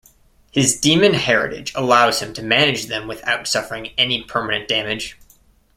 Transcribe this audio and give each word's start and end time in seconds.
His 0.51 0.79
demon 0.81 1.13
heritage 1.13 1.73
allows 1.75 2.23
him 2.23 2.33
to 2.33 2.41
manage 2.41 2.87
them 2.87 3.07
without 3.07 3.47
suffering 3.47 3.91
any 3.99 4.23
permanent 4.23 4.67
damage. 4.67 5.15